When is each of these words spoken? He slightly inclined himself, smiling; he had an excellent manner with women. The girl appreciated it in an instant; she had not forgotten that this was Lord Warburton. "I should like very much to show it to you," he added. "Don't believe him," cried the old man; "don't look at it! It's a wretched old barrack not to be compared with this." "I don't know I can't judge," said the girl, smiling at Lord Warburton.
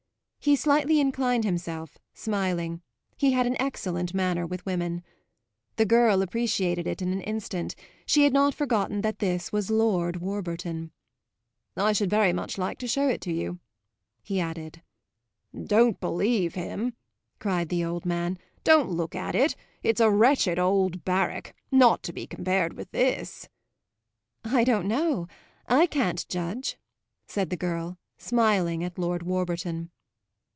He 0.43 0.55
slightly 0.55 0.99
inclined 0.99 1.43
himself, 1.43 1.99
smiling; 2.15 2.81
he 3.15 3.31
had 3.33 3.45
an 3.45 3.55
excellent 3.61 4.15
manner 4.15 4.43
with 4.43 4.65
women. 4.65 5.03
The 5.75 5.85
girl 5.85 6.23
appreciated 6.23 6.87
it 6.87 6.99
in 6.99 7.13
an 7.13 7.21
instant; 7.21 7.75
she 8.07 8.23
had 8.23 8.33
not 8.33 8.55
forgotten 8.55 9.01
that 9.01 9.19
this 9.19 9.51
was 9.51 9.69
Lord 9.69 10.15
Warburton. 10.15 10.93
"I 11.77 11.93
should 11.93 12.11
like 12.11 12.19
very 12.19 12.33
much 12.33 12.55
to 12.55 12.87
show 12.87 13.07
it 13.07 13.21
to 13.21 13.31
you," 13.31 13.59
he 14.23 14.39
added. 14.39 14.81
"Don't 15.55 15.99
believe 15.99 16.55
him," 16.55 16.95
cried 17.37 17.69
the 17.69 17.85
old 17.85 18.03
man; 18.03 18.39
"don't 18.63 18.89
look 18.89 19.13
at 19.13 19.35
it! 19.35 19.55
It's 19.83 20.01
a 20.01 20.09
wretched 20.09 20.57
old 20.57 21.05
barrack 21.05 21.55
not 21.69 22.01
to 22.01 22.11
be 22.13 22.25
compared 22.25 22.73
with 22.73 22.89
this." 22.89 23.47
"I 24.43 24.63
don't 24.63 24.87
know 24.87 25.27
I 25.67 25.85
can't 25.85 26.27
judge," 26.29 26.79
said 27.27 27.51
the 27.51 27.57
girl, 27.57 27.99
smiling 28.17 28.83
at 28.83 28.97
Lord 28.97 29.21
Warburton. 29.21 29.91